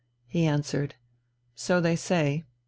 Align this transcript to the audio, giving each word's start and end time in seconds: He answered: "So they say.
He 0.25 0.47
answered: 0.47 0.95
"So 1.53 1.79
they 1.79 1.95
say. 1.95 2.45